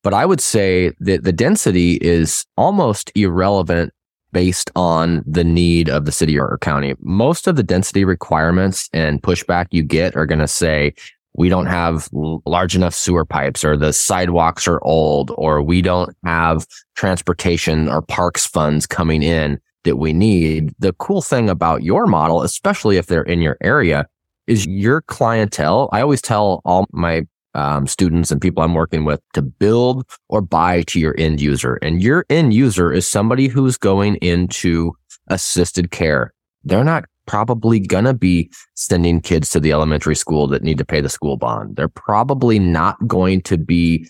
But 0.04 0.14
I 0.14 0.26
would 0.26 0.42
say 0.42 0.92
that 1.00 1.24
the 1.24 1.32
density 1.32 1.94
is 1.96 2.46
almost 2.58 3.12
irrelevant 3.16 3.94
based 4.36 4.70
on 4.76 5.24
the 5.26 5.46
need 5.46 5.88
of 5.88 6.04
the 6.04 6.12
city 6.12 6.38
or 6.38 6.58
county. 6.60 6.94
Most 7.00 7.48
of 7.48 7.56
the 7.56 7.64
density 7.64 8.04
requirements 8.04 8.90
and 8.92 9.24
pushback 9.24 9.68
you 9.72 9.82
get 9.82 10.14
are 10.18 10.26
going 10.26 10.40
to 10.40 10.48
say, 10.48 10.94
we 11.36 11.48
don't 11.48 11.68
have 11.68 12.10
large 12.12 12.76
enough 12.76 12.94
sewer 12.94 13.24
pipes 13.24 13.64
or 13.64 13.78
the 13.78 13.94
sidewalks 13.94 14.68
are 14.68 14.84
old 14.84 15.32
or 15.38 15.62
we 15.62 15.82
don't 15.82 16.14
have 16.26 16.68
transportation 16.96 17.88
or 17.88 18.02
parks 18.02 18.46
funds 18.46 18.86
coming 18.86 19.24
in 19.24 19.58
that 19.86 19.96
we 19.96 20.12
need. 20.12 20.76
The 20.80 20.92
cool 20.92 21.22
thing 21.22 21.50
about 21.50 21.84
your 21.84 22.06
model, 22.06 22.42
especially 22.42 22.98
if 22.98 23.06
they're 23.06 23.24
in 23.24 23.42
your 23.42 23.56
area, 23.62 24.06
is 24.48 24.68
your 24.68 25.02
clientele. 25.04 25.88
I 25.94 26.02
always 26.02 26.22
tell 26.22 26.62
all 26.66 26.88
my 26.92 27.26
um, 27.56 27.88
students 27.88 28.32
and 28.32 28.42
people 28.42 28.64
I'm 28.64 28.74
working 28.74 29.06
with 29.06 29.22
to 29.34 29.42
build 29.42 30.06
or 30.30 30.42
buy 30.42 30.84
to 30.84 31.00
your 31.00 31.16
end 31.18 31.42
user. 31.42 31.76
And 31.82 32.02
your 32.02 32.26
end 32.30 32.54
user 32.54 32.92
is 32.92 33.10
somebody 33.10 33.48
who's 33.48 33.78
going 33.78 34.16
into 34.18 34.94
assisted 35.28 35.92
care. 35.92 36.34
They're 36.64 36.84
not 36.84 37.06
probably 37.26 37.80
gonna 37.80 38.14
be 38.14 38.52
sending 38.76 39.22
kids 39.22 39.50
to 39.52 39.60
the 39.60 39.72
elementary 39.72 40.16
school 40.16 40.48
that 40.48 40.64
need 40.64 40.78
to 40.78 40.86
pay 40.86 41.02
the 41.02 41.10
school 41.10 41.38
bond. 41.38 41.76
They're 41.76 41.88
probably 41.88 42.60
not 42.60 43.08
going 43.08 43.42
to 43.44 43.58
be 43.58 44.08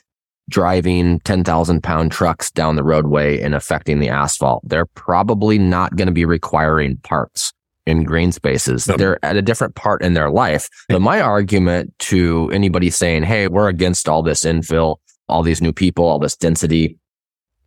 driving 0.49 1.19
10,000 1.21 1.81
pound 1.81 2.11
trucks 2.11 2.51
down 2.51 2.75
the 2.75 2.83
roadway 2.83 3.41
and 3.41 3.55
affecting 3.55 3.99
the 3.99 4.09
asphalt. 4.09 4.61
They're 4.67 4.85
probably 4.85 5.57
not 5.57 5.95
going 5.95 6.07
to 6.07 6.13
be 6.13 6.25
requiring 6.25 6.97
parks 6.97 7.53
in 7.85 8.03
green 8.03 8.31
spaces. 8.31 8.87
Nope. 8.87 8.97
They're 8.97 9.25
at 9.25 9.37
a 9.37 9.41
different 9.41 9.75
part 9.75 10.01
in 10.01 10.13
their 10.13 10.29
life. 10.29 10.69
But 10.89 11.01
my 11.01 11.21
argument 11.21 11.93
to 11.99 12.49
anybody 12.51 12.89
saying, 12.89 13.23
Hey, 13.23 13.47
we're 13.47 13.69
against 13.69 14.09
all 14.09 14.23
this 14.23 14.43
infill, 14.43 14.97
all 15.29 15.43
these 15.43 15.61
new 15.61 15.73
people, 15.73 16.05
all 16.05 16.19
this 16.19 16.35
density. 16.35 16.97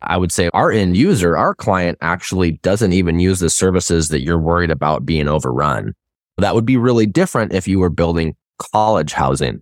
I 0.01 0.17
would 0.17 0.31
say 0.31 0.49
our 0.53 0.71
end 0.71 0.95
user, 0.95 1.35
our 1.35 1.53
client 1.53 1.97
actually 2.01 2.53
doesn't 2.63 2.93
even 2.93 3.19
use 3.19 3.39
the 3.39 3.49
services 3.49 4.09
that 4.09 4.21
you're 4.21 4.39
worried 4.39 4.71
about 4.71 5.05
being 5.05 5.27
overrun. 5.27 5.93
That 6.37 6.55
would 6.55 6.65
be 6.65 6.77
really 6.77 7.05
different 7.05 7.53
if 7.53 7.67
you 7.67 7.79
were 7.79 7.89
building 7.89 8.35
college 8.57 9.11
housing. 9.11 9.61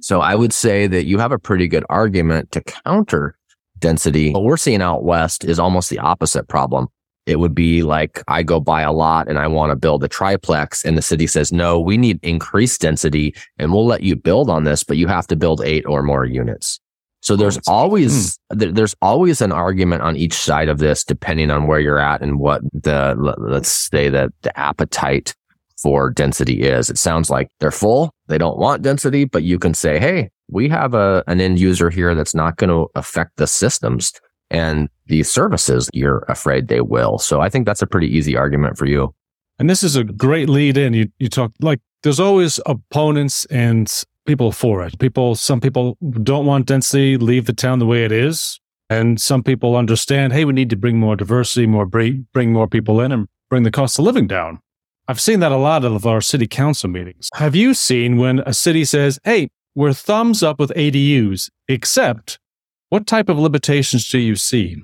So 0.00 0.20
I 0.20 0.34
would 0.34 0.52
say 0.52 0.86
that 0.86 1.04
you 1.04 1.18
have 1.18 1.32
a 1.32 1.38
pretty 1.38 1.68
good 1.68 1.84
argument 1.90 2.52
to 2.52 2.62
counter 2.62 3.36
density. 3.78 4.32
What 4.32 4.44
we're 4.44 4.56
seeing 4.56 4.82
out 4.82 5.04
west 5.04 5.44
is 5.44 5.58
almost 5.58 5.90
the 5.90 5.98
opposite 5.98 6.48
problem. 6.48 6.88
It 7.26 7.40
would 7.40 7.54
be 7.54 7.82
like 7.82 8.22
I 8.28 8.42
go 8.42 8.60
buy 8.60 8.82
a 8.82 8.92
lot 8.92 9.28
and 9.28 9.38
I 9.38 9.48
want 9.48 9.70
to 9.70 9.76
build 9.76 10.04
a 10.04 10.08
triplex 10.08 10.84
and 10.84 10.96
the 10.96 11.02
city 11.02 11.26
says, 11.26 11.52
no, 11.52 11.80
we 11.80 11.96
need 11.96 12.20
increased 12.22 12.80
density 12.80 13.34
and 13.58 13.72
we'll 13.72 13.86
let 13.86 14.02
you 14.02 14.14
build 14.14 14.48
on 14.48 14.64
this, 14.64 14.84
but 14.84 14.96
you 14.96 15.08
have 15.08 15.26
to 15.28 15.36
build 15.36 15.60
eight 15.62 15.84
or 15.86 16.02
more 16.02 16.24
units. 16.24 16.80
So 17.26 17.34
there's 17.34 17.58
oh, 17.58 17.72
always 17.72 18.38
hmm. 18.52 18.58
there's 18.72 18.94
always 19.02 19.40
an 19.40 19.50
argument 19.50 20.02
on 20.02 20.16
each 20.16 20.34
side 20.34 20.68
of 20.68 20.78
this, 20.78 21.02
depending 21.02 21.50
on 21.50 21.66
where 21.66 21.80
you're 21.80 21.98
at 21.98 22.22
and 22.22 22.38
what 22.38 22.62
the 22.72 23.16
let's 23.38 23.68
say 23.68 24.08
that 24.08 24.30
the 24.42 24.56
appetite 24.58 25.34
for 25.82 26.10
density 26.10 26.62
is. 26.62 26.88
It 26.88 26.98
sounds 26.98 27.28
like 27.28 27.48
they're 27.58 27.72
full, 27.72 28.14
they 28.28 28.38
don't 28.38 28.58
want 28.58 28.82
density, 28.82 29.24
but 29.24 29.42
you 29.42 29.58
can 29.58 29.74
say, 29.74 29.98
hey, 29.98 30.30
we 30.48 30.68
have 30.68 30.94
a 30.94 31.24
an 31.26 31.40
end 31.40 31.58
user 31.58 31.90
here 31.90 32.14
that's 32.14 32.34
not 32.34 32.58
going 32.58 32.70
to 32.70 32.88
affect 32.94 33.36
the 33.38 33.48
systems 33.48 34.12
and 34.50 34.88
the 35.06 35.22
services 35.22 35.88
you're 35.92 36.24
afraid 36.28 36.68
they 36.68 36.80
will. 36.80 37.18
So 37.18 37.40
I 37.40 37.48
think 37.48 37.66
that's 37.66 37.82
a 37.82 37.86
pretty 37.86 38.08
easy 38.08 38.36
argument 38.36 38.78
for 38.78 38.86
you. 38.86 39.14
And 39.58 39.70
this 39.70 39.82
is 39.82 39.96
a 39.96 40.04
great 40.04 40.48
lead 40.48 40.76
in. 40.76 40.92
You 40.94 41.08
you 41.18 41.28
talk 41.28 41.52
like 41.60 41.80
there's 42.02 42.20
always 42.20 42.60
opponents 42.66 43.46
and 43.46 43.90
people 44.26 44.52
for 44.52 44.84
it. 44.84 44.98
People 44.98 45.34
some 45.34 45.60
people 45.60 45.96
don't 46.22 46.46
want 46.46 46.66
density, 46.66 47.16
leave 47.16 47.46
the 47.46 47.52
town 47.52 47.78
the 47.78 47.86
way 47.86 48.04
it 48.04 48.12
is. 48.12 48.60
And 48.88 49.20
some 49.20 49.42
people 49.42 49.76
understand, 49.76 50.32
hey, 50.32 50.44
we 50.44 50.52
need 50.52 50.70
to 50.70 50.76
bring 50.76 50.98
more 50.98 51.16
diversity, 51.16 51.66
more 51.66 51.86
bring, 51.86 52.28
bring 52.32 52.52
more 52.52 52.68
people 52.68 53.00
in 53.00 53.10
and 53.10 53.26
bring 53.50 53.64
the 53.64 53.70
cost 53.70 53.98
of 53.98 54.04
living 54.04 54.28
down. 54.28 54.60
I've 55.08 55.20
seen 55.20 55.40
that 55.40 55.52
a 55.52 55.56
lot 55.56 55.84
of 55.84 56.06
our 56.06 56.20
city 56.20 56.46
council 56.46 56.88
meetings. 56.88 57.28
Have 57.34 57.56
you 57.56 57.74
seen 57.74 58.16
when 58.16 58.40
a 58.40 58.52
city 58.52 58.84
says, 58.84 59.18
hey, 59.24 59.48
we're 59.74 59.92
thumbs 59.92 60.42
up 60.42 60.58
with 60.58 60.70
ADUs, 60.70 61.50
except 61.68 62.38
what 62.96 63.06
type 63.06 63.28
of 63.28 63.38
limitations 63.38 64.08
do 64.08 64.16
you 64.16 64.34
see? 64.34 64.74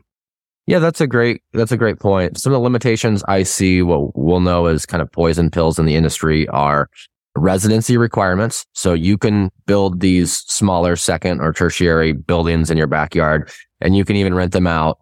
Yeah, 0.66 0.80
that's 0.80 1.00
a 1.00 1.06
great 1.06 1.40
that's 1.54 1.72
a 1.72 1.78
great 1.78 1.98
point. 1.98 2.36
Some 2.36 2.52
of 2.52 2.58
the 2.58 2.62
limitations 2.62 3.24
I 3.26 3.42
see, 3.42 3.80
what 3.80 4.14
we'll 4.14 4.40
know 4.40 4.66
as 4.66 4.84
kind 4.84 5.00
of 5.00 5.10
poison 5.10 5.50
pills 5.50 5.78
in 5.78 5.86
the 5.86 5.96
industry, 5.96 6.46
are 6.48 6.90
residency 7.38 7.96
requirements. 7.96 8.66
So 8.74 8.92
you 8.92 9.16
can 9.16 9.50
build 9.64 10.00
these 10.00 10.40
smaller 10.40 10.94
second 10.94 11.40
or 11.40 11.54
tertiary 11.54 12.12
buildings 12.12 12.70
in 12.70 12.76
your 12.76 12.86
backyard, 12.86 13.50
and 13.80 13.96
you 13.96 14.04
can 14.04 14.16
even 14.16 14.34
rent 14.34 14.52
them 14.52 14.66
out. 14.66 14.98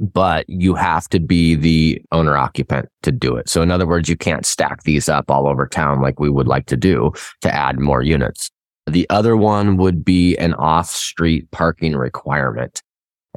But 0.00 0.44
you 0.48 0.74
have 0.74 1.08
to 1.10 1.20
be 1.20 1.54
the 1.54 2.02
owner 2.10 2.36
occupant 2.36 2.88
to 3.04 3.12
do 3.12 3.36
it. 3.36 3.48
So 3.48 3.62
in 3.62 3.70
other 3.70 3.86
words, 3.86 4.08
you 4.08 4.16
can't 4.16 4.44
stack 4.44 4.82
these 4.82 5.08
up 5.08 5.30
all 5.30 5.46
over 5.46 5.68
town 5.68 6.02
like 6.02 6.18
we 6.18 6.30
would 6.30 6.48
like 6.48 6.66
to 6.66 6.76
do 6.76 7.12
to 7.42 7.54
add 7.54 7.78
more 7.78 8.02
units. 8.02 8.50
The 8.86 9.08
other 9.10 9.36
one 9.36 9.76
would 9.76 10.04
be 10.04 10.36
an 10.36 10.54
off 10.54 10.88
street 10.88 11.50
parking 11.50 11.96
requirement. 11.96 12.82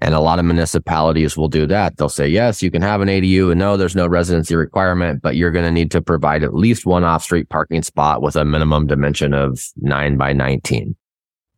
And 0.01 0.15
a 0.15 0.19
lot 0.19 0.39
of 0.39 0.45
municipalities 0.45 1.37
will 1.37 1.49
do 1.49 1.67
that. 1.67 1.97
They'll 1.97 2.09
say, 2.09 2.27
yes, 2.27 2.63
you 2.63 2.71
can 2.71 2.81
have 2.81 3.01
an 3.01 3.09
ADU 3.09 3.51
and 3.51 3.59
no, 3.59 3.77
there's 3.77 3.95
no 3.95 4.07
residency 4.07 4.55
requirement, 4.55 5.21
but 5.21 5.35
you're 5.35 5.51
going 5.51 5.65
to 5.65 5.71
need 5.71 5.91
to 5.91 6.01
provide 6.01 6.43
at 6.43 6.55
least 6.55 6.85
one 6.85 7.03
off 7.03 7.23
street 7.23 7.49
parking 7.49 7.83
spot 7.83 8.21
with 8.21 8.35
a 8.35 8.43
minimum 8.43 8.87
dimension 8.87 9.33
of 9.33 9.63
nine 9.77 10.17
by 10.17 10.33
19. 10.33 10.95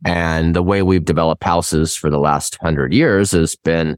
And 0.05 0.55
the 0.55 0.61
way 0.61 0.81
we've 0.83 1.05
developed 1.05 1.43
houses 1.43 1.95
for 1.95 2.09
the 2.09 2.19
last 2.19 2.57
hundred 2.61 2.93
years 2.93 3.31
has 3.31 3.55
been 3.55 3.97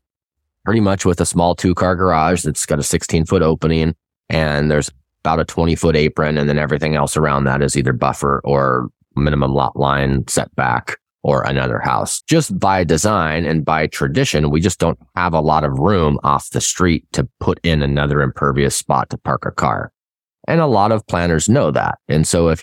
pretty 0.64 0.82
much 0.82 1.04
with 1.04 1.20
a 1.20 1.26
small 1.26 1.56
two 1.56 1.74
car 1.74 1.96
garage 1.96 2.44
that's 2.44 2.66
got 2.66 2.80
a 2.80 2.84
16 2.84 3.26
foot 3.26 3.42
opening 3.42 3.96
and 4.30 4.70
there's 4.70 4.92
about 5.24 5.40
a 5.40 5.46
20 5.46 5.76
foot 5.76 5.96
apron. 5.96 6.38
And 6.38 6.48
then 6.48 6.58
everything 6.58 6.96
else 6.96 7.18
around 7.18 7.46
that 7.46 7.62
is 7.62 7.76
either 7.76 7.94
buffer 7.94 8.42
or 8.44 8.90
minimum 9.18 9.54
lot 9.54 9.76
line 9.76 10.28
setback 10.28 10.98
or 11.24 11.42
another 11.44 11.80
house. 11.80 12.22
Just 12.22 12.58
by 12.58 12.84
design 12.84 13.46
and 13.46 13.66
by 13.66 13.88
tradition, 13.88 14.50
we 14.50 14.62
just 14.62 14.80
don't 14.80 15.00
have 15.16 15.34
a 15.34 15.42
lot 15.42 15.64
of 15.64 15.80
room 15.80 16.20
off 16.24 16.50
the 16.52 16.62
street 16.62 17.06
to 17.12 17.28
put 17.40 17.60
in 17.64 17.82
another 17.82 18.22
impervious 18.22 18.76
spot 18.76 19.10
to 19.10 19.18
park 19.18 19.46
a 19.46 19.52
car. 19.52 19.92
And 20.48 20.62
a 20.62 20.68
lot 20.68 20.94
of 20.94 21.06
planners 21.08 21.50
know 21.50 21.72
that. 21.72 21.98
And 22.08 22.26
so 22.26 22.48
if 22.48 22.56